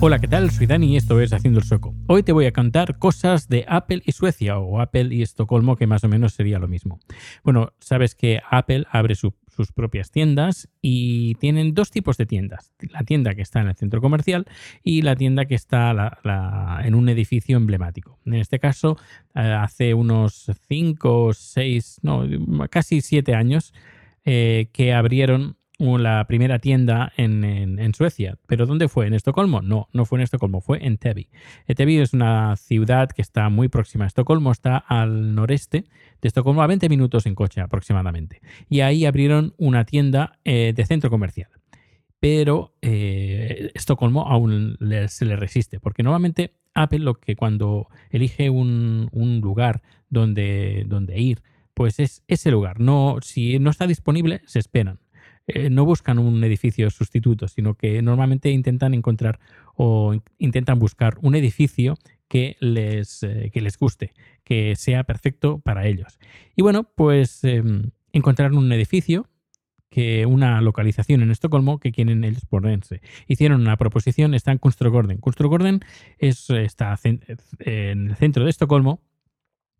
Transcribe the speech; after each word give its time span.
Hola, 0.00 0.18
¿qué 0.18 0.26
tal? 0.26 0.50
Soy 0.50 0.66
Dani 0.66 0.94
y 0.94 0.96
esto 0.96 1.20
es 1.20 1.32
Haciendo 1.32 1.60
el 1.60 1.64
Sueco. 1.64 1.94
Hoy 2.08 2.24
te 2.24 2.32
voy 2.32 2.46
a 2.46 2.52
contar 2.52 2.98
cosas 2.98 3.48
de 3.48 3.64
Apple 3.68 4.02
y 4.04 4.10
Suecia, 4.12 4.58
o 4.58 4.80
Apple 4.80 5.14
y 5.14 5.22
Estocolmo, 5.22 5.76
que 5.76 5.86
más 5.86 6.02
o 6.02 6.08
menos 6.08 6.32
sería 6.32 6.58
lo 6.58 6.66
mismo. 6.66 6.98
Bueno, 7.44 7.72
sabes 7.78 8.16
que 8.16 8.40
Apple 8.50 8.84
abre 8.90 9.14
su- 9.14 9.34
sus 9.62 9.72
propias 9.72 10.10
tiendas 10.10 10.68
y 10.80 11.34
tienen 11.36 11.74
dos 11.74 11.90
tipos 11.90 12.16
de 12.16 12.26
tiendas. 12.26 12.72
La 12.90 13.04
tienda 13.04 13.34
que 13.34 13.42
está 13.42 13.60
en 13.60 13.68
el 13.68 13.76
centro 13.76 14.00
comercial 14.00 14.46
y 14.82 15.02
la 15.02 15.14
tienda 15.14 15.44
que 15.44 15.54
está 15.54 16.18
en 16.84 16.94
un 16.94 17.08
edificio 17.08 17.56
emblemático. 17.56 18.18
En 18.26 18.34
este 18.34 18.58
caso, 18.58 18.98
eh, 19.34 19.40
hace 19.40 19.94
unos 19.94 20.50
5, 20.68 21.32
6, 21.32 22.00
no, 22.02 22.26
casi 22.68 23.00
7 23.00 23.34
años 23.34 23.72
eh, 24.24 24.68
que 24.72 24.92
abrieron 24.92 25.56
la 25.82 26.24
primera 26.26 26.58
tienda 26.58 27.12
en, 27.16 27.92
Suecia. 27.94 28.38
¿Pero 28.46 28.66
dónde 28.66 28.88
fue? 28.88 29.06
¿En 29.06 29.14
Estocolmo? 29.14 29.62
No, 29.62 29.88
no 29.92 30.04
fue 30.04 30.18
en 30.18 30.22
Estocolmo, 30.22 30.60
fue 30.60 30.86
en 30.86 30.96
Täby. 30.96 31.28
Eh, 31.66 31.74
Täby 31.74 31.98
es 31.98 32.12
una 32.12 32.56
ciudad 32.56 33.10
que 33.10 33.22
está 33.22 33.48
muy 33.48 33.68
próxima 33.68 34.04
a 34.04 34.06
Estocolmo, 34.06 34.52
está 34.52 34.76
al 34.76 35.34
noreste 35.34 35.84
de 36.20 36.28
Estocolmo, 36.28 36.62
a 36.62 36.66
20 36.68 36.88
minutos 36.88 37.26
en 37.26 37.34
coche 37.34 37.60
aproximadamente. 37.60 38.40
Y 38.68 38.80
ahí 38.80 39.04
abrieron 39.04 39.54
una 39.58 39.84
tienda 39.84 40.38
eh, 40.44 40.72
de 40.74 40.86
centro 40.86 41.10
comercial. 41.10 41.50
Pero 42.20 42.76
eh, 42.80 43.72
Estocolmo 43.74 44.28
aún 44.28 44.78
se 45.08 45.24
le 45.24 45.34
resiste, 45.34 45.80
porque 45.80 46.04
normalmente 46.04 46.54
Apple 46.74 47.00
lo 47.00 47.14
que 47.14 47.34
cuando 47.34 47.88
elige 48.10 48.48
un, 48.50 49.08
un 49.10 49.40
lugar 49.40 49.82
donde, 50.08 50.84
donde 50.86 51.18
ir, 51.20 51.42
pues 51.74 51.98
es 51.98 52.22
ese 52.28 52.52
lugar. 52.52 52.78
No, 52.78 53.16
si 53.20 53.58
no 53.58 53.70
está 53.70 53.88
disponible, 53.88 54.42
se 54.46 54.60
esperan. 54.60 55.01
Eh, 55.48 55.70
no 55.70 55.84
buscan 55.84 56.18
un 56.18 56.44
edificio 56.44 56.88
sustituto, 56.90 57.48
sino 57.48 57.74
que 57.74 58.00
normalmente 58.00 58.50
intentan 58.50 58.94
encontrar 58.94 59.40
o 59.74 60.14
in- 60.14 60.22
intentan 60.38 60.78
buscar 60.78 61.18
un 61.20 61.34
edificio 61.34 61.96
que 62.28 62.56
les, 62.60 63.22
eh, 63.24 63.50
que 63.52 63.60
les 63.60 63.76
guste, 63.76 64.12
que 64.44 64.76
sea 64.76 65.04
perfecto 65.04 65.58
para 65.58 65.86
ellos. 65.86 66.18
Y 66.56 66.62
bueno, 66.62 66.84
pues 66.84 67.42
eh, 67.44 67.62
encontraron 68.12 68.56
un 68.56 68.72
edificio 68.72 69.28
que 69.90 70.24
una 70.24 70.62
localización 70.62 71.22
en 71.22 71.30
Estocolmo 71.30 71.78
que 71.78 71.92
quieren 71.92 72.24
ellos 72.24 72.46
ponerse. 72.46 73.02
Hicieron 73.26 73.60
una 73.60 73.76
proposición, 73.76 74.32
está 74.32 74.50
en 74.52 74.58
Kunstrogården. 74.58 75.18
Kunstrogården 75.18 75.80
es, 76.18 76.48
está 76.48 76.98
en 77.04 77.20
el 78.08 78.16
centro 78.16 78.44
de 78.44 78.50
Estocolmo 78.50 79.02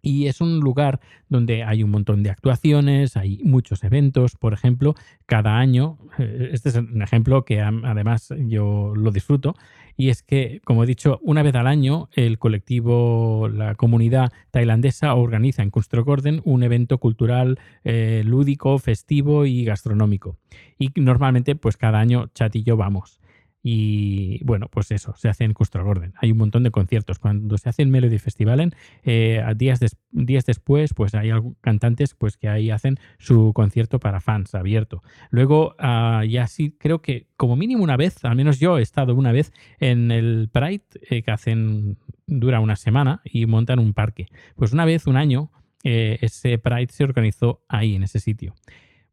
y 0.02 0.26
es 0.26 0.40
un 0.40 0.58
lugar 0.58 1.00
donde 1.28 1.62
hay 1.62 1.82
un 1.84 1.90
montón 1.90 2.22
de 2.22 2.30
actuaciones, 2.30 3.16
hay 3.16 3.40
muchos 3.44 3.84
eventos, 3.84 4.36
por 4.36 4.52
ejemplo, 4.52 4.94
cada 5.26 5.58
año, 5.58 5.98
eh, 6.18 6.50
este 6.52 6.70
es 6.70 6.74
un 6.74 7.00
ejemplo 7.00 7.44
que 7.44 7.60
además 7.60 8.34
yo 8.36 8.92
lo 8.96 9.12
disfruto, 9.12 9.54
y 9.96 10.08
es 10.08 10.22
que, 10.22 10.60
como 10.64 10.84
he 10.84 10.86
dicho, 10.86 11.20
una 11.22 11.42
vez 11.42 11.54
al 11.54 11.66
año 11.66 12.08
el 12.14 12.38
colectivo, 12.38 13.48
la 13.48 13.74
comunidad 13.74 14.32
tailandesa 14.50 15.14
organiza 15.14 15.62
en 15.62 15.70
Kunstrogården 15.70 16.40
un 16.44 16.62
evento 16.62 16.98
cultural, 16.98 17.58
eh, 17.84 18.22
lúdico, 18.24 18.78
festivo 18.78 19.46
y 19.46 19.64
gastronómico. 19.64 20.38
Y 20.78 20.90
normalmente, 20.96 21.54
pues 21.56 21.76
cada 21.76 22.00
año 22.00 22.28
Chat 22.34 22.56
y 22.56 22.62
yo 22.62 22.76
vamos. 22.76 23.21
Y 23.62 24.42
bueno, 24.44 24.68
pues 24.68 24.90
eso, 24.90 25.14
se 25.16 25.28
hace 25.28 25.44
en 25.44 25.54
Kunstrogården. 25.54 26.14
Hay 26.16 26.32
un 26.32 26.38
montón 26.38 26.64
de 26.64 26.72
conciertos. 26.72 27.18
Cuando 27.18 27.56
se 27.58 27.68
hace 27.68 27.82
el 27.82 27.88
Melody 27.88 28.18
Festivalen, 28.18 28.74
eh, 29.04 29.44
días, 29.56 29.80
días 30.10 30.44
después, 30.44 30.94
pues 30.94 31.14
hay 31.14 31.30
cantantes 31.60 32.14
pues, 32.14 32.36
que 32.36 32.48
ahí 32.48 32.70
hacen 32.70 32.96
su 33.18 33.52
concierto 33.54 34.00
para 34.00 34.20
fans 34.20 34.54
abierto. 34.54 35.02
Luego, 35.30 35.76
ah, 35.78 36.24
ya 36.28 36.48
sí, 36.48 36.76
creo 36.78 37.02
que 37.02 37.28
como 37.36 37.56
mínimo 37.56 37.84
una 37.84 37.96
vez, 37.96 38.24
al 38.24 38.36
menos 38.36 38.58
yo 38.58 38.78
he 38.78 38.82
estado 38.82 39.14
una 39.14 39.32
vez 39.32 39.52
en 39.78 40.10
el 40.10 40.48
Pride 40.52 40.82
eh, 41.10 41.22
que 41.22 41.30
hacen, 41.30 41.98
dura 42.26 42.60
una 42.60 42.76
semana 42.76 43.20
y 43.24 43.46
montan 43.46 43.78
un 43.78 43.94
parque. 43.94 44.26
Pues 44.56 44.72
una 44.72 44.84
vez, 44.84 45.06
un 45.06 45.16
año, 45.16 45.50
eh, 45.84 46.18
ese 46.20 46.58
Pride 46.58 46.92
se 46.92 47.04
organizó 47.04 47.64
ahí, 47.68 47.94
en 47.94 48.02
ese 48.02 48.20
sitio. 48.20 48.54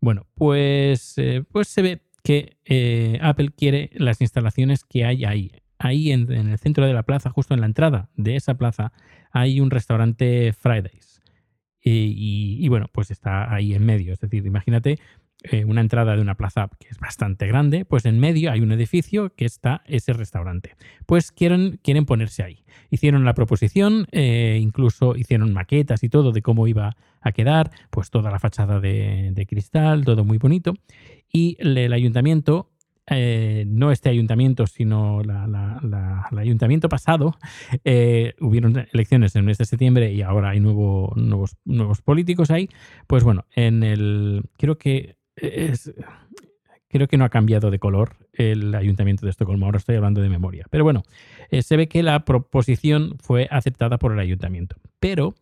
Bueno, 0.02 0.28
pues, 0.36 1.18
eh, 1.18 1.44
pues 1.52 1.68
se 1.68 1.82
ve 1.82 2.02
que 2.24 2.58
eh, 2.66 3.20
Apple 3.22 3.52
quiere 3.56 3.92
las 3.94 4.22
instalaciones 4.22 4.84
que 4.84 5.06
hay 5.06 5.26
ahí. 5.26 5.52
Ahí 5.78 6.12
en, 6.12 6.32
el 6.32 6.58
centro 6.58 6.86
de 6.86 6.94
la 6.94 7.04
plaza, 7.04 7.30
justo 7.30 7.54
en 7.54 7.62
la 7.62 7.66
entrada 7.66 8.10
de 8.16 8.36
esa 8.36 8.56
plaza, 8.56 8.92
hay 9.32 9.62
un 9.62 9.72
restaurante 9.72 10.54
Fridays. 10.54 11.22
Y 11.82 12.68
bueno, 12.68 12.88
pues 12.92 13.10
está 13.10 13.52
ahí 13.52 13.74
en 13.74 13.86
medio. 13.86 14.14
Es 14.14 14.20
decir, 14.20 14.46
imagínate 14.46 15.00
eh, 15.44 15.64
una 15.64 15.80
entrada 15.82 16.16
de 16.16 16.22
una 16.22 16.36
plaza 16.36 16.70
que 16.80 16.90
es 16.90 17.00
bastante 17.00 17.48
grande, 17.48 17.86
pues 17.86 18.06
en 18.06 18.20
medio 18.20 18.52
hay 18.52 18.60
un 18.60 18.74
edificio 18.74 19.34
que 19.36 19.46
está 19.46 19.82
ese 19.86 20.12
restaurante. 20.12 20.76
Pues 21.06 21.32
quieren, 21.32 21.80
quieren 21.82 22.06
ponerse 22.06 22.44
ahí. 22.44 22.66
Hicieron 22.90 23.24
la 23.24 23.34
proposición, 23.34 24.08
eh, 24.12 24.60
incluso 24.62 25.16
hicieron 25.16 25.54
maquetas 25.54 26.04
y 26.04 26.10
todo 26.10 26.32
de 26.34 26.42
cómo 26.42 26.68
iba 26.68 26.98
a 27.22 27.32
quedar, 27.32 27.72
pues 27.90 28.10
toda 28.10 28.32
la 28.32 28.40
fachada 28.40 28.80
de, 28.82 29.46
cristal, 29.48 30.04
todo 30.04 30.26
muy 30.26 30.38
bonito. 30.40 30.74
Y 31.32 31.56
el 31.60 31.94
ayuntamiento, 31.94 32.72
eh, 33.08 33.64
no 33.68 33.92
este 33.92 34.10
ayuntamiento, 34.10 34.68
sino 34.68 35.22
el 35.22 36.38
ayuntamiento 36.38 36.90
pasado, 36.90 37.36
eh, 37.86 38.34
hubieron 38.42 38.88
elecciones 38.92 39.36
en 39.36 39.40
el 39.40 39.46
mes 39.46 39.58
de 39.58 39.66
septiembre 39.66 40.12
y 40.12 40.22
ahora 40.22 40.50
hay 40.50 40.60
nuevo- 40.60 41.14
nuevos, 41.16 41.56
nuevos 41.64 42.02
políticos 42.02 42.52
ahí. 42.52 42.70
Pues 43.08 43.24
bueno, 43.24 43.46
en 43.56 43.84
el. 43.84 44.44
Creo 44.58 44.78
que 44.78 45.19
es. 45.42 45.94
Creo 46.88 47.08
que 47.08 47.18
no 47.18 47.26
ha 47.26 47.30
cambiado 47.30 47.70
de 47.70 47.78
color 47.78 48.16
el 48.34 48.74
ayuntamiento 48.74 49.26
de 49.26 49.30
Estocolmo. 49.30 49.66
Ahora 49.68 49.78
estoy 49.78 49.96
hablando 49.96 50.22
de 50.22 50.30
memoria. 50.30 50.66
Pero 50.72 50.84
bueno, 50.84 51.04
eh, 51.52 51.62
se 51.62 51.78
ve 51.78 51.88
que 51.88 52.02
la 52.02 52.26
proposición 52.26 53.18
fue 53.20 53.48
aceptada 53.52 54.00
por 54.00 54.12
el 54.12 54.20
ayuntamiento. 54.20 54.76
Pero 55.00 55.36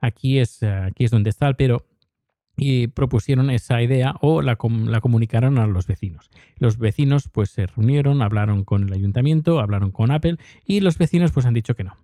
aquí 0.00 0.38
es, 0.38 0.62
aquí 0.62 1.04
es 1.04 1.10
donde 1.10 1.30
está 1.30 1.48
el 1.48 1.56
pero. 1.56 1.84
Y 2.56 2.86
propusieron 2.86 3.50
esa 3.50 3.82
idea 3.82 4.14
o 4.20 4.40
la, 4.40 4.56
la 4.86 5.00
comunicaron 5.00 5.58
a 5.58 5.66
los 5.66 5.88
vecinos. 5.88 6.30
Los 6.56 6.78
vecinos 6.78 7.28
pues 7.28 7.50
se 7.50 7.66
reunieron, 7.66 8.22
hablaron 8.22 8.62
con 8.62 8.84
el 8.84 8.92
ayuntamiento, 8.92 9.58
hablaron 9.58 9.90
con 9.90 10.12
Apple 10.12 10.36
y 10.64 10.78
los 10.78 10.96
vecinos 10.96 11.32
pues 11.32 11.46
han 11.46 11.54
dicho 11.54 11.74
que 11.74 11.82
no, 11.82 11.96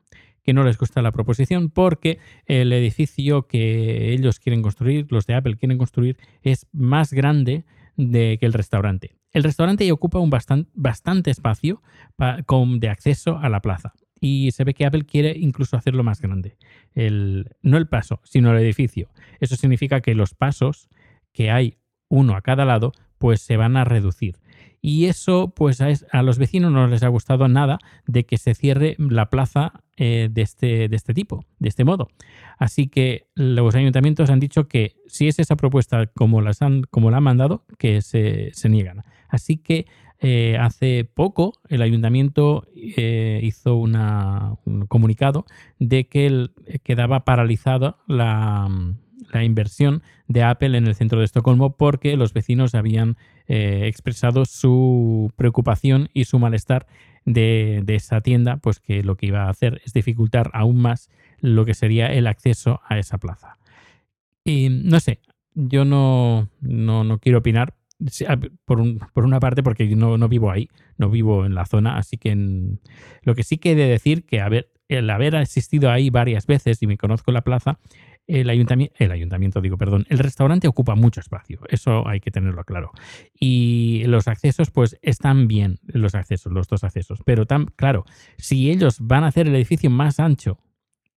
que 0.50 0.54
no 0.54 0.64
les 0.64 0.78
gusta 0.78 1.00
la 1.00 1.12
proposición 1.12 1.70
porque 1.70 2.18
el 2.44 2.72
edificio 2.72 3.46
que 3.46 4.12
ellos 4.12 4.40
quieren 4.40 4.62
construir, 4.62 5.06
los 5.10 5.24
de 5.26 5.34
Apple 5.34 5.56
quieren 5.56 5.78
construir, 5.78 6.16
es 6.42 6.66
más 6.72 7.12
grande 7.12 7.64
de, 7.96 8.36
que 8.40 8.46
el 8.46 8.52
restaurante. 8.52 9.14
El 9.32 9.44
restaurante 9.44 9.86
ya 9.86 9.92
ocupa 9.92 10.18
un 10.18 10.28
bastan- 10.28 10.66
bastante 10.74 11.30
espacio 11.30 11.82
pa- 12.16 12.42
con, 12.42 12.80
de 12.80 12.88
acceso 12.88 13.38
a 13.38 13.48
la 13.48 13.60
plaza. 13.60 13.92
Y 14.20 14.50
se 14.50 14.64
ve 14.64 14.74
que 14.74 14.86
Apple 14.86 15.04
quiere 15.04 15.36
incluso 15.38 15.76
hacerlo 15.76 16.02
más 16.02 16.20
grande. 16.20 16.56
El, 16.94 17.46
no 17.62 17.76
el 17.76 17.86
paso, 17.86 18.20
sino 18.24 18.50
el 18.50 18.58
edificio. 18.58 19.08
Eso 19.38 19.54
significa 19.54 20.00
que 20.00 20.16
los 20.16 20.34
pasos 20.34 20.88
que 21.32 21.52
hay 21.52 21.76
uno 22.08 22.34
a 22.34 22.40
cada 22.42 22.64
lado, 22.64 22.90
pues 23.18 23.40
se 23.40 23.56
van 23.56 23.76
a 23.76 23.84
reducir. 23.84 24.34
Y 24.82 25.04
eso, 25.06 25.52
pues 25.54 25.80
a, 25.80 25.88
a 26.10 26.22
los 26.22 26.38
vecinos 26.38 26.72
no 26.72 26.88
les 26.88 27.02
ha 27.02 27.08
gustado 27.08 27.46
nada 27.48 27.78
de 28.06 28.24
que 28.24 28.36
se 28.36 28.54
cierre 28.54 28.96
la 28.98 29.30
plaza 29.30 29.74
eh, 30.02 30.28
de, 30.32 30.40
este, 30.40 30.88
de 30.88 30.96
este 30.96 31.12
tipo, 31.12 31.44
de 31.58 31.68
este 31.68 31.84
modo. 31.84 32.08
Así 32.58 32.88
que 32.88 33.26
los 33.34 33.74
ayuntamientos 33.74 34.30
han 34.30 34.40
dicho 34.40 34.66
que 34.66 34.96
si 35.06 35.28
es 35.28 35.38
esa 35.38 35.56
propuesta 35.56 36.06
como, 36.06 36.40
las 36.40 36.62
han, 36.62 36.84
como 36.90 37.10
la 37.10 37.18
han 37.18 37.22
mandado, 37.24 37.66
que 37.78 38.00
se, 38.00 38.50
niegan. 38.70 39.04
Así 39.28 39.58
que 39.58 39.84
eh, 40.18 40.56
hace 40.58 41.04
poco 41.04 41.52
el 41.68 41.82
ayuntamiento 41.82 42.66
eh, 42.74 43.40
hizo 43.42 43.76
una- 43.76 44.54
un 44.64 44.86
comunicado 44.86 45.44
de 45.78 46.08
que 46.08 46.48
quedaba 46.82 47.24
paralizada 47.26 47.98
la, 48.06 48.68
la 49.32 49.44
inversión 49.44 50.02
de 50.28 50.42
Apple 50.42 50.76
en 50.76 50.86
el 50.86 50.94
centro 50.94 51.18
de 51.18 51.24
Estocolmo 51.24 51.76
porque 51.76 52.16
los 52.16 52.32
vecinos 52.32 52.74
habían 52.74 53.16
eh, 53.46 53.82
expresado 53.86 54.44
su 54.44 55.32
preocupación 55.36 56.08
y 56.14 56.24
su 56.24 56.38
malestar 56.38 56.86
de, 57.24 57.82
esa 57.88 58.20
tienda, 58.22 58.56
pues 58.58 58.80
que 58.80 59.02
lo 59.02 59.16
que 59.16 59.26
iba 59.26 59.44
a 59.44 59.50
hacer 59.50 59.80
es 59.84 59.92
dificultar 59.92 60.50
aún 60.54 60.80
más 60.80 61.10
lo 61.40 61.64
que 61.64 61.74
sería 61.74 62.06
el 62.12 62.26
acceso 62.26 62.80
a 62.88 62.98
esa 62.98 63.18
plaza. 63.18 63.58
Y 64.44 64.68
no 64.70 65.00
sé, 65.00 65.20
yo 65.54 65.84
no, 65.84 66.48
no, 66.60 67.04
no 67.04 67.18
quiero 67.18 67.38
opinar. 67.38 67.74
A- 68.26 68.38
Por, 68.64 68.80
un- 68.80 68.98
por 69.12 69.24
una 69.26 69.40
parte, 69.40 69.62
porque 69.62 69.84
no, 69.94 70.16
no 70.16 70.28
vivo 70.28 70.50
ahí, 70.50 70.70
no 70.96 71.10
vivo 71.10 71.44
en 71.44 71.54
la 71.54 71.66
zona, 71.66 71.98
así 71.98 72.16
que 72.16 72.34
lo 73.22 73.34
que 73.34 73.42
sí 73.42 73.58
que 73.58 73.72
he 73.72 73.74
de 73.74 73.86
decir 73.88 74.24
que 74.24 74.40
haber, 74.40 74.70
el 74.88 75.10
haber 75.10 75.36
asistido 75.36 75.90
ahí 75.90 76.08
varias 76.08 76.46
veces 76.46 76.82
y 76.82 76.86
me 76.86 76.96
conozco 76.96 77.30
la 77.30 77.42
plaza, 77.42 77.78
el 78.26 78.48
ayuntamiento, 78.48 78.94
el 78.98 79.10
ayuntamiento, 79.10 79.60
digo, 79.60 79.76
perdón, 79.76 80.06
el 80.08 80.18
restaurante 80.18 80.68
ocupa 80.68 80.94
mucho 80.94 81.20
espacio, 81.20 81.60
eso 81.68 82.06
hay 82.06 82.20
que 82.20 82.30
tenerlo 82.30 82.64
claro. 82.64 82.92
Y 83.38 84.04
los 84.06 84.28
accesos, 84.28 84.70
pues 84.70 84.98
están 85.02 85.48
bien, 85.48 85.78
los 85.86 86.14
accesos, 86.14 86.52
los 86.52 86.68
dos 86.68 86.84
accesos, 86.84 87.20
pero 87.24 87.46
tan, 87.46 87.66
claro, 87.66 88.04
si 88.38 88.70
ellos 88.70 88.98
van 89.00 89.24
a 89.24 89.28
hacer 89.28 89.48
el 89.48 89.54
edificio 89.56 89.90
más 89.90 90.20
ancho, 90.20 90.58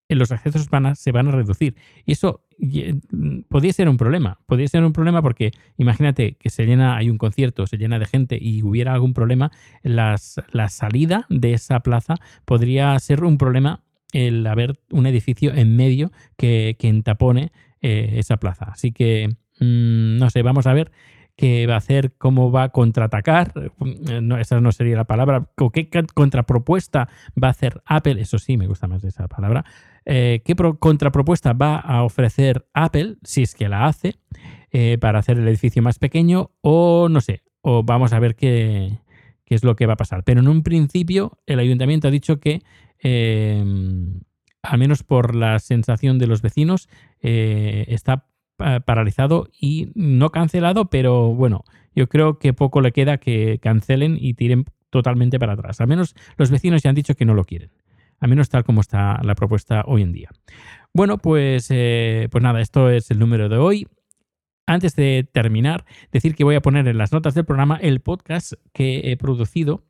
eh, 0.09 0.15
los 0.15 0.31
accesos 0.31 0.69
van 0.69 0.85
a, 0.85 0.95
se 0.95 1.11
van 1.11 1.27
a 1.27 1.31
reducir. 1.31 1.75
Y 2.05 2.13
eso 2.13 2.41
mm, 2.59 3.41
podría 3.49 3.73
ser 3.73 3.89
un 3.89 3.97
problema, 3.97 4.39
podría 4.45 4.67
ser 4.67 4.83
un 4.83 4.93
problema 4.93 5.21
porque 5.21 5.51
imagínate 5.77 6.35
que 6.35 6.49
se 6.49 6.65
llena, 6.65 6.97
hay 6.97 7.09
un 7.09 7.17
concierto, 7.17 7.67
se 7.67 7.77
llena 7.77 7.99
de 7.99 8.05
gente 8.05 8.37
y 8.39 8.63
hubiera 8.63 8.93
algún 8.93 9.13
problema, 9.13 9.51
las, 9.81 10.41
la 10.51 10.69
salida 10.69 11.25
de 11.29 11.53
esa 11.53 11.79
plaza 11.81 12.15
podría 12.45 12.97
ser 12.99 13.23
un 13.23 13.37
problema 13.37 13.83
el 14.13 14.47
haber 14.47 14.79
un 14.91 15.05
edificio 15.05 15.53
en 15.53 15.75
medio 15.75 16.11
que, 16.37 16.77
que 16.79 16.87
entapone 16.87 17.51
eh, 17.81 18.13
esa 18.17 18.37
plaza. 18.37 18.65
Así 18.71 18.93
que, 18.93 19.27
mm, 19.59 20.17
no 20.17 20.29
sé, 20.29 20.41
vamos 20.41 20.67
a 20.67 20.73
ver 20.73 20.91
qué 21.35 21.67
va 21.67 21.73
a 21.73 21.77
hacer, 21.77 22.13
cómo 22.17 22.51
va 22.51 22.63
a 22.63 22.69
contraatacar, 22.69 23.51
mm, 23.77 24.25
no, 24.25 24.37
esa 24.37 24.61
no 24.61 24.71
sería 24.71 24.95
la 24.95 25.03
palabra, 25.03 25.49
qué 25.73 25.89
contrapropuesta 26.13 27.09
va 27.41 27.47
a 27.47 27.51
hacer 27.51 27.81
Apple, 27.85 28.21
eso 28.21 28.37
sí, 28.37 28.55
me 28.55 28.67
gusta 28.67 28.87
más 28.87 29.03
esa 29.03 29.27
palabra, 29.27 29.65
eh, 30.05 30.41
qué 30.45 30.55
contrapropuesta 30.55 31.53
va 31.53 31.77
a 31.77 32.03
ofrecer 32.03 32.65
Apple, 32.73 33.17
si 33.23 33.41
es 33.41 33.55
que 33.55 33.67
la 33.67 33.85
hace, 33.87 34.15
eh, 34.71 34.97
para 34.99 35.19
hacer 35.19 35.39
el 35.39 35.47
edificio 35.47 35.81
más 35.81 35.99
pequeño, 35.99 36.51
o 36.61 37.09
no 37.09 37.19
sé, 37.19 37.41
o 37.61 37.83
vamos 37.83 38.13
a 38.13 38.19
ver 38.19 38.35
qué, 38.35 38.99
qué 39.53 39.55
es 39.55 39.63
lo 39.63 39.75
que 39.75 39.85
va 39.85 39.93
a 39.93 39.97
pasar. 39.97 40.23
Pero 40.23 40.39
en 40.39 40.47
un 40.47 40.63
principio 40.63 41.37
el 41.45 41.59
ayuntamiento 41.59 42.07
ha 42.07 42.11
dicho 42.11 42.39
que 42.39 42.63
Em, 43.03 44.21
al 44.61 44.79
menos 44.79 45.03
por 45.03 45.35
la 45.35 45.59
sensación 45.59 46.17
de 46.17 46.27
los 46.27 46.41
vecinos, 46.41 46.87
eh, 47.21 47.85
está 47.89 48.25
paralizado 48.85 49.49
y 49.59 49.91
no 49.93 50.29
cancelado, 50.29 50.89
pero 50.89 51.33
bueno, 51.33 51.65
yo 51.95 52.07
creo 52.07 52.39
que 52.39 52.53
poco 52.53 52.79
le 52.79 52.93
queda 52.93 53.17
que 53.17 53.59
cancelen 53.61 54.15
y 54.17 54.35
tiren 54.35 54.63
totalmente 54.89 55.37
para 55.37 55.53
atrás. 55.53 55.81
Al 55.81 55.87
menos 55.87 56.15
los 56.37 56.49
vecinos 56.49 56.81
ya 56.81 56.91
han 56.91 56.95
dicho 56.95 57.15
que 57.15 57.25
no 57.25 57.33
lo 57.33 57.43
quieren, 57.43 57.71
al 58.19 58.29
menos 58.29 58.47
tal 58.47 58.63
como 58.63 58.79
está 58.79 59.19
la 59.23 59.35
propuesta 59.35 59.83
hoy 59.85 60.03
en 60.03 60.13
día. 60.13 60.29
Bueno, 60.93 61.17
pues, 61.17 61.67
eh, 61.71 62.29
pues 62.31 62.41
nada, 62.41 62.61
esto 62.61 62.89
es 62.89 63.11
el 63.11 63.19
número 63.19 63.49
de 63.49 63.57
hoy. 63.57 63.87
Antes 64.73 64.95
de 64.95 65.27
terminar, 65.31 65.85
decir 66.11 66.35
que 66.35 66.43
voy 66.43 66.55
a 66.55 66.61
poner 66.61 66.87
en 66.87 66.97
las 66.97 67.11
notas 67.11 67.33
del 67.33 67.45
programa 67.45 67.77
el 67.77 67.99
podcast 67.99 68.53
que 68.73 69.11
he 69.11 69.17
producido 69.17 69.83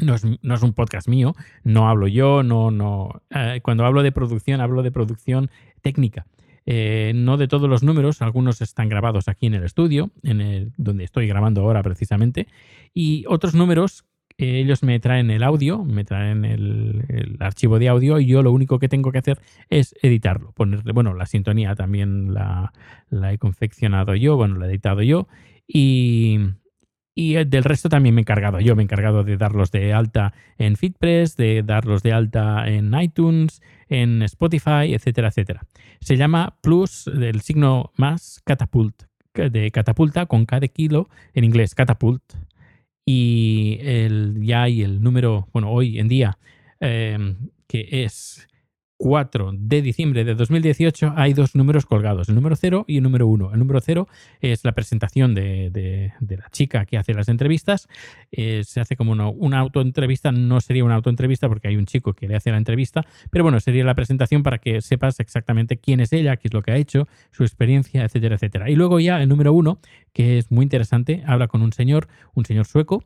no 0.00 0.14
es, 0.14 0.62
un 0.62 0.72
podcast 0.74 1.08
mío, 1.08 1.34
no 1.64 1.88
hablo 1.88 2.06
yo, 2.06 2.42
no, 2.42 2.70
no. 2.70 3.22
Eh, 3.30 3.60
cuando 3.62 3.84
hablo 3.84 4.02
de 4.02 4.12
producción, 4.12 4.60
hablo 4.60 4.82
de 4.82 4.92
producción 4.92 5.50
técnica. 5.82 6.26
Eh, 6.66 7.12
no 7.14 7.36
de 7.36 7.48
todos 7.48 7.68
los 7.68 7.82
números, 7.82 8.20
algunos 8.22 8.60
están 8.60 8.88
grabados 8.88 9.26
aquí 9.26 9.46
en 9.46 9.54
el 9.54 9.64
estudio, 9.64 10.10
en 10.22 10.40
el, 10.40 10.72
donde 10.76 11.04
estoy 11.04 11.26
grabando 11.26 11.62
ahora 11.62 11.82
precisamente, 11.82 12.46
y 12.92 13.24
otros 13.26 13.54
números, 13.54 14.04
ellos 14.38 14.82
me 14.84 15.00
traen 15.00 15.30
el 15.30 15.42
audio, 15.42 15.84
me 15.84 16.04
traen 16.04 16.44
el, 16.44 17.36
archivo 17.40 17.78
de 17.78 17.88
audio 17.88 18.20
y 18.20 18.26
yo 18.26 18.42
lo 18.42 18.52
único 18.52 18.78
que 18.78 18.88
tengo 18.88 19.10
que 19.12 19.18
hacer 19.18 19.38
es 19.68 19.94
editarlo, 20.00 20.52
ponerle, 20.52 20.92
bueno, 20.92 21.14
la 21.14 21.26
sintonía 21.26 21.74
también 21.74 22.32
la, 22.32 22.72
la 23.10 23.32
he 23.32 23.38
confeccionado 23.38 24.14
yo, 24.14 24.36
bueno, 24.36 24.56
la 24.56 24.66
he 24.66 24.70
editado 24.70 25.02
yo, 25.02 25.28
y, 25.66 26.38
y 27.14 27.34
del 27.34 27.64
resto 27.64 27.88
también 27.88 28.14
me 28.14 28.20
he 28.20 28.22
encargado 28.22 28.60
yo, 28.60 28.76
me 28.76 28.82
he 28.82 28.84
encargado 28.84 29.24
de 29.24 29.36
darlos 29.36 29.72
de 29.72 29.92
alta 29.92 30.32
en 30.56 30.76
FitPress, 30.76 31.36
de 31.36 31.64
darlos 31.64 32.04
de 32.04 32.12
alta 32.12 32.68
en 32.68 32.94
iTunes, 32.94 33.60
en 33.88 34.22
Spotify, 34.22 34.94
etcétera, 34.94 35.28
etcétera. 35.28 35.66
Se 36.00 36.16
llama 36.16 36.58
Plus 36.62 37.10
del 37.12 37.40
signo 37.40 37.92
más 37.96 38.40
Catapult, 38.44 39.02
de 39.34 39.70
catapulta 39.72 40.26
con 40.26 40.46
K 40.46 40.60
de 40.60 40.68
kilo 40.68 41.08
en 41.34 41.42
inglés, 41.42 41.74
Catapult. 41.74 42.22
Y 43.04 43.47
ya 44.48 44.62
hay 44.62 44.82
el 44.82 45.00
número, 45.00 45.48
bueno, 45.52 45.70
hoy 45.70 45.98
en 45.98 46.08
día, 46.08 46.38
eh, 46.80 47.36
que 47.68 47.88
es 48.04 48.48
4 48.98 49.52
de 49.54 49.80
diciembre 49.80 50.24
de 50.24 50.34
2018 50.34 51.14
hay 51.16 51.32
dos 51.32 51.54
números 51.54 51.86
colgados, 51.86 52.28
el 52.28 52.34
número 52.34 52.56
0 52.56 52.84
y 52.88 52.96
el 52.96 53.04
número 53.04 53.28
1. 53.28 53.52
El 53.52 53.58
número 53.60 53.80
0 53.80 54.08
es 54.40 54.64
la 54.64 54.72
presentación 54.72 55.34
de, 55.34 56.12
la 56.20 56.50
chica 56.50 56.84
que 56.84 56.98
hace 56.98 57.14
las 57.14 57.28
entrevistas. 57.28 57.88
Eh, 58.32 58.62
se 58.64 58.80
hace 58.80 58.96
como 58.96 59.12
una, 59.12 59.58
autoentrevista, 59.60 60.32
no 60.32 60.60
sería 60.60 60.84
una 60.84 60.96
autoentrevista 60.96 61.48
porque 61.48 61.68
hay 61.68 61.76
un 61.76 61.86
chico 61.86 62.12
que 62.12 62.26
le 62.26 62.34
hace 62.34 62.50
la 62.50 62.58
entrevista, 62.58 63.06
pero 63.30 63.44
bueno, 63.44 63.60
sería 63.60 63.84
la 63.84 63.94
presentación 63.94 64.42
para 64.42 64.58
que 64.58 64.80
sepas 64.80 65.20
exactamente 65.20 65.76
quién 65.76 66.00
es 66.00 66.12
ella, 66.12 66.36
qué 66.36 66.48
es 66.48 66.54
lo 66.54 66.62
que 66.62 66.72
ha 66.72 66.76
hecho, 66.76 67.06
su 67.30 67.44
experiencia, 67.44 68.02
etcétera, 68.04 68.34
etcétera. 68.34 68.68
Y 68.68 68.74
luego 68.74 68.98
ya 68.98 69.22
el 69.22 69.28
número 69.28 69.52
1, 69.52 69.80
que 70.12 70.38
es 70.38 70.50
muy 70.50 70.64
interesante, 70.64 71.22
habla 71.24 71.46
con 71.46 71.62
un 71.62 71.72
señor, 71.72 72.08
un 72.34 72.44
señor 72.44 72.66
sueco, 72.66 73.04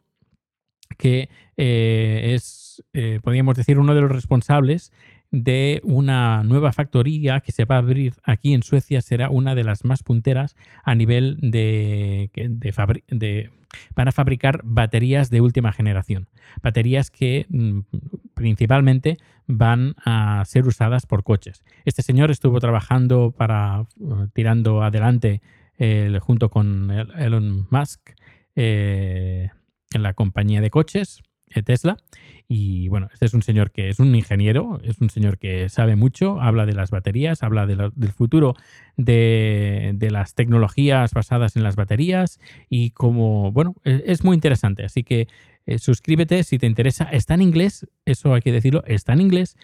que 0.97 1.29
eh, 1.57 2.33
es, 2.35 2.83
eh, 2.93 3.21
podríamos 3.23 3.57
decir, 3.57 3.79
uno 3.79 3.95
de 3.95 4.01
los 4.01 4.11
responsables 4.11 4.93
de 5.31 5.81
una 5.85 6.43
nueva 6.45 6.73
factoría 6.73 7.41
que 7.41 7.53
se 7.53 7.65
va 7.65 7.77
a 7.77 7.79
abrir 7.79 8.15
aquí 8.23 8.53
en 8.53 8.63
Suecia. 8.63 9.01
Será 9.01 9.31
una 9.31 9.55
de 9.55 9.65
las 9.65 9.85
más 9.85 10.03
punteras 10.03 10.57
a 10.85 10.95
nivel 10.95 11.39
de, 11.41 12.31
de, 12.35 13.51
para 13.95 14.13
fabricar 14.13 14.61
baterías 14.65 15.31
de 15.31 15.41
última 15.41 15.73
generación. 15.73 16.29
Baterías 16.63 17.11
que 17.11 17.47
mm, 17.49 17.81
principalmente 18.35 19.17
van 19.47 19.95
a 20.05 20.45
ser 20.45 20.67
usadas 20.67 21.07
por 21.07 21.25
coches. 21.25 21.65
Este 21.85 22.03
señor 22.03 22.31
estuvo 22.31 22.61
trabajando 22.61 23.33
para, 23.37 23.87
uh, 23.99 24.27
tirando 24.33 24.83
adelante 24.83 25.41
junto 26.21 26.49
con 26.49 26.93
Elon 26.93 27.67
Musk 27.69 28.13
eh, 28.55 29.51
en 29.95 30.03
la 30.03 30.15
compañía 30.15 30.61
de 30.61 30.71
coches 30.71 31.23
eh, 31.55 31.63
Tesla 31.63 31.97
y 32.55 32.89
bueno, 32.89 33.09
este 33.13 33.25
es 33.25 33.35
un 33.35 33.43
señor 33.43 33.71
que 33.71 33.89
es 33.89 33.99
un 33.99 34.15
ingeniero, 34.15 34.79
es 34.85 35.01
un 35.01 35.09
señor 35.09 35.39
que 35.39 35.71
sabe 35.71 35.97
mucho, 35.97 36.41
habla 36.41 36.67
de 36.67 36.75
las 36.75 36.91
baterías, 36.91 37.43
habla 37.43 37.67
del 37.67 38.13
futuro 38.13 38.55
de, 38.99 39.97
las 40.11 40.35
tecnologías 40.35 41.15
basadas 41.15 41.57
en 41.57 41.63
las 41.63 41.77
baterías 41.77 42.41
y 42.69 42.91
como, 42.91 43.53
bueno, 43.53 43.75
e, 43.85 44.03
es, 44.07 44.23
muy 44.23 44.35
interesante. 44.35 44.85
Así 44.85 45.03
que 45.03 45.29
eh, 45.65 45.79
suscríbete 45.79 46.45
si 46.45 46.59
te 46.59 46.67
interesa. 46.67 47.05
Está 47.05 47.35
en 47.35 47.43
inglés, 47.43 47.87
eso 48.05 48.35
hay 48.35 48.43
que 48.43 48.53
decirlo, 48.53 48.85
está 48.87 49.15
en 49.15 49.23
inglés, 49.23 49.57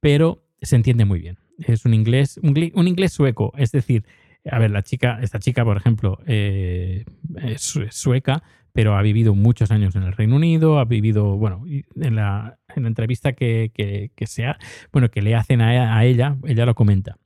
pero 0.00 0.42
se 0.60 0.74
entiende 0.74 1.04
muy 1.04 1.20
bien. 1.20 1.38
Es 1.58 1.84
un 1.84 1.94
inglés, 1.94 2.40
un, 2.42 2.56
inglés 2.88 3.12
sueco, 3.12 3.52
es 3.56 3.70
decir, 3.70 4.04
a 4.50 4.58
ver, 4.58 4.72
la 4.72 4.82
chica, 4.82 5.20
esta 5.22 5.38
chica, 5.38 5.64
por 5.64 5.76
ejemplo, 5.76 6.18
eh, 6.26 7.04
es 7.40 7.78
sueca, 7.90 8.42
pero 8.72 8.96
ha 8.96 9.02
vivido 9.02 9.34
muchos 9.34 9.70
años 9.70 9.94
en 9.96 10.02
el 10.02 10.12
Reino 10.12 10.36
Unido, 10.36 10.78
ha 10.78 10.84
vivido, 10.84 11.36
bueno, 11.36 11.64
en 11.66 12.16
la, 12.16 12.58
en 12.74 12.84
la 12.84 12.88
entrevista 12.88 13.32
que, 13.32 13.70
que, 13.74 14.10
que, 14.14 14.26
sea, 14.26 14.58
bueno, 14.92 15.10
que 15.10 15.22
le 15.22 15.34
hacen 15.34 15.60
a, 15.60 15.96
a, 15.96 16.04
ella, 16.04 16.36
ella 16.44 16.66
lo 16.66 16.74
comenta. 16.74 17.18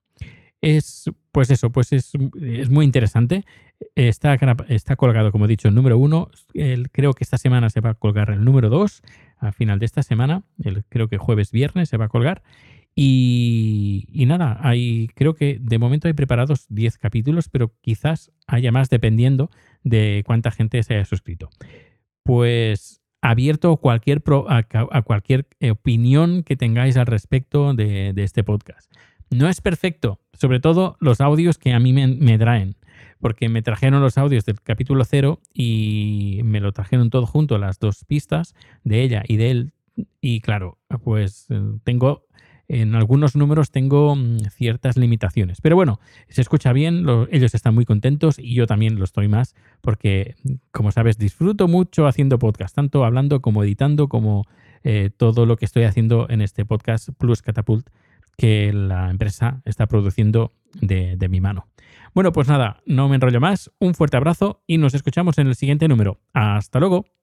Es, 0.60 1.10
pues 1.30 1.50
eso, 1.50 1.70
pues 1.70 1.92
es, 1.92 2.12
es 2.40 2.70
muy 2.70 2.84
interesante. 2.84 3.44
Está, 3.94 4.36
está 4.68 4.96
colgado, 4.96 5.30
como 5.30 5.44
he 5.44 5.48
dicho, 5.48 5.68
el 5.68 5.74
número 5.74 5.98
uno. 5.98 6.30
El, 6.54 6.90
creo 6.90 7.12
que 7.12 7.24
esta 7.24 7.38
semana 7.38 7.70
se 7.70 7.80
va 7.80 7.90
a 7.90 7.94
colgar 7.94 8.30
el 8.30 8.44
número 8.44 8.68
dos, 8.68 9.02
al 9.38 9.52
final 9.52 9.78
de 9.78 9.86
esta 9.86 10.02
semana. 10.02 10.42
El, 10.64 10.84
creo 10.88 11.08
que 11.08 11.18
jueves, 11.18 11.52
viernes 11.52 11.88
se 11.88 11.98
va 11.98 12.06
a 12.06 12.08
colgar. 12.08 12.42
Y, 12.98 14.08
y, 14.10 14.24
nada, 14.24 14.58
hay, 14.62 15.08
creo 15.14 15.34
que 15.34 15.58
de 15.60 15.78
momento 15.78 16.08
hay 16.08 16.14
preparados 16.14 16.64
10 16.70 16.96
capítulos, 16.96 17.50
pero 17.50 17.74
quizás 17.82 18.32
haya 18.46 18.72
más 18.72 18.88
dependiendo 18.88 19.50
de 19.86 20.24
cuánta 20.26 20.50
gente 20.50 20.82
se 20.82 20.94
haya 20.94 21.04
suscrito. 21.04 21.48
Pues 22.24 23.00
abierto 23.22 23.76
cualquier 23.76 24.22
a, 24.48 25.02
cualquier 25.02 25.46
opinión 25.70 26.42
que 26.42 26.56
tengáis 26.56 26.96
al 26.96 27.06
respecto 27.06 27.72
de, 27.72 28.12
este 28.16 28.42
podcast. 28.42 28.92
No 29.30 29.48
es 29.48 29.60
perfecto, 29.60 30.20
sobre 30.32 30.60
todo 30.60 30.96
los 31.00 31.20
audios 31.20 31.58
que 31.58 31.72
a 31.72 31.78
mí 31.78 31.92
me, 31.92 32.38
traen, 32.38 32.76
porque 33.20 33.48
me 33.48 33.62
trajeron 33.62 34.02
los 34.02 34.18
audios 34.18 34.44
del 34.44 34.60
capítulo 34.60 35.04
cero 35.04 35.40
y 35.54 36.40
me 36.44 36.60
lo 36.60 36.72
trajeron 36.72 37.10
todo 37.10 37.26
junto, 37.26 37.56
las 37.58 37.78
dos 37.78 38.04
pistas 38.04 38.54
de 38.82 39.02
ella 39.02 39.22
y 39.26 39.36
de 39.36 39.50
él. 39.50 39.72
Y 40.20 40.40
claro, 40.40 40.78
pues 41.04 41.46
eh, 41.50 41.60
tengo 41.84 42.25
en 42.68 42.94
algunos 42.94 43.36
números 43.36 43.70
tengo 43.70 44.16
mm, 44.16 44.38
ciertas 44.50 44.96
limitaciones. 44.96 45.60
Pero 45.60 45.76
bueno, 45.76 46.00
se 46.28 46.40
escucha 46.40 46.72
bien, 46.72 47.06
ellos 47.30 47.54
están 47.54 47.74
muy 47.74 47.84
contentos 47.84 48.38
y 48.38 48.54
yo 48.54 48.66
también 48.66 48.98
lo 48.98 49.04
estoy 49.04 49.28
más 49.28 49.54
porque, 49.80 50.34
como 50.70 50.92
sabes, 50.92 51.18
disfruto 51.18 51.68
mucho 51.68 52.06
haciendo 52.06 52.38
podcast, 52.38 52.74
tanto 52.74 53.04
hablando 53.04 53.40
como 53.40 53.62
editando, 53.62 54.08
como 54.08 54.46
eh, 54.84 55.10
todo 55.16 55.46
lo 55.46 55.56
que 55.56 55.64
estoy 55.64 55.84
haciendo 55.84 56.26
en 56.28 56.40
este 56.40 56.64
podcast 56.64 57.08
Plus 57.18 57.42
Catapult 57.42 57.88
que 58.36 58.72
la 58.72 59.10
empresa 59.10 59.62
está 59.64 59.86
produciendo 59.86 60.52
de, 60.74 61.16
de 61.16 61.28
mi 61.28 61.40
mano. 61.40 61.66
Bueno, 62.14 62.32
pues 62.32 62.48
nada, 62.48 62.82
no 62.86 63.08
me 63.08 63.16
enrollo 63.16 63.40
más. 63.40 63.70
Un 63.78 63.94
fuerte 63.94 64.16
abrazo 64.16 64.62
y 64.66 64.78
nos 64.78 64.94
escuchamos 64.94 65.38
en 65.38 65.48
el 65.48 65.54
siguiente 65.54 65.88
número. 65.88 66.20
Hasta 66.32 66.80
luego. 66.80 67.15